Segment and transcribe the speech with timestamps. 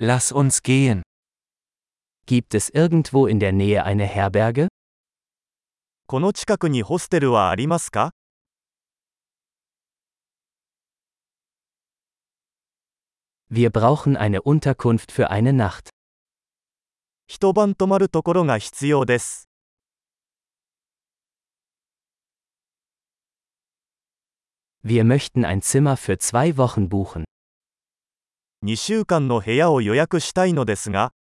[0.00, 1.02] Lass uns gehen.
[2.26, 4.68] Gibt es irgendwo in der Nähe eine Herberge?
[6.06, 8.12] この近くにホステルはありますか
[13.50, 15.88] Wir brauchen eine Unterkunft für eine Nacht.
[17.26, 19.48] 一晩泊まるところが必要です。
[24.84, 27.24] Wir möchten ein Zimmer für zwei Wochen buchen.
[28.64, 31.12] 2週間の部屋を予約したいのですが、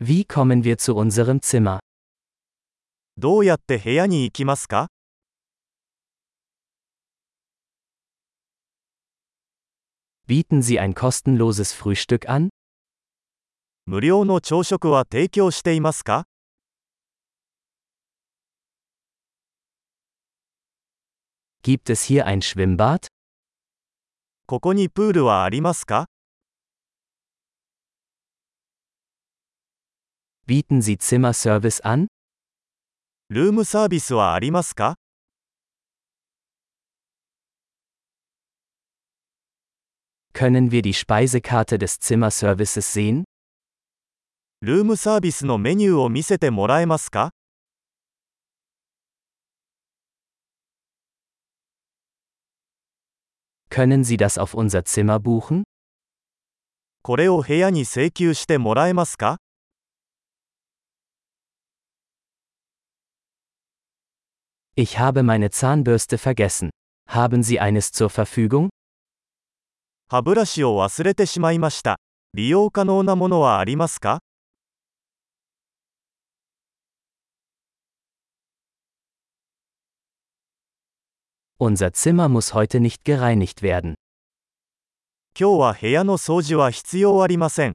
[0.00, 1.80] Wie kommen wir zu unserem Zimmer?
[3.18, 4.88] どうやって部屋に行きますか
[10.26, 12.48] Bieten Sie ein kostenloses Frühstück an?
[13.86, 16.26] 無料の朝食は提供していますか
[21.63, 23.07] Gibt es hier ein Schwimmbad?
[24.45, 26.07] ここにプールはありますか
[30.45, 32.07] Bieten Sie Zimmerservice an?
[33.29, 34.95] ルームサービスはありますか
[40.33, 43.23] Können wir die Speisekarte des Zimmerservices sehen?
[44.61, 47.31] ルームサービスのメニューを見せてもらえますか
[53.69, 55.63] Können Sie das auf unser Zimmer buchen?
[57.01, 59.37] これを部屋に請求してもらえますか
[64.75, 66.69] Ich habe meine Zahnbürste vergessen.
[67.07, 68.69] Haben Sie eines zur Verfügung?
[70.09, 71.97] 歯ブラシを忘れてしまいました。
[72.33, 74.19] 利用可能なものはありますか
[81.59, 83.95] Unser Zimmer muss heute nicht gereinigt werden.
[85.39, 87.73] 今日は部屋の掃除は必要ありません。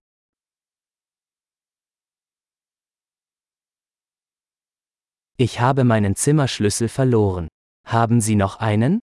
[5.39, 7.49] Ich habe meinen Zimmerschlüssel verloren.
[7.87, 9.01] Haben Sie noch einen?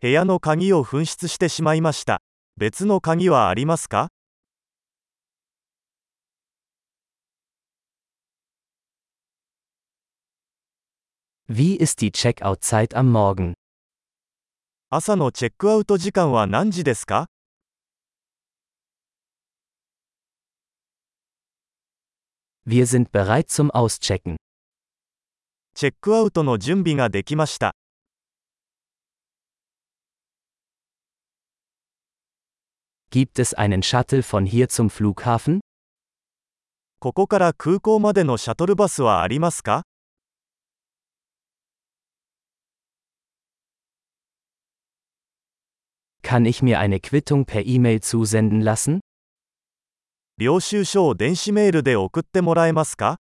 [0.00, 2.20] 部屋の鍵を紛失してしまいました。
[2.56, 4.08] 別の鍵はありますか
[11.48, 13.54] Wie ist die Checkout-Zeit am Morgen?
[14.90, 17.26] 朝のチェックアウト時間は何時ですか
[22.66, 24.36] Wir sind bereit zum Auschecken.
[25.74, 27.74] チェックアウトの準備ができました。
[33.10, 35.60] Gibt es einen Shuttle von hier zum Flughafen?
[37.00, 39.82] ここから空港までのシャトルバスはありますか
[46.28, 49.00] Kann ich mir eine Quittung per E-Mail zusenden lassen?
[50.36, 53.20] 領収書を電子メールで送ってもらえますか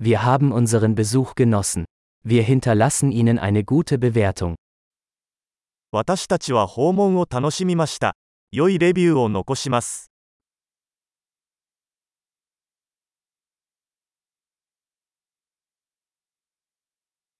[0.00, 1.84] Wir haben unseren Besuch genossen.
[2.22, 4.54] Wir hinterlassen Ihnen eine gute Bewertung.
[5.90, 8.14] 私たちは訪問を楽しみました。
[8.52, 10.11] 良いレビューを残します。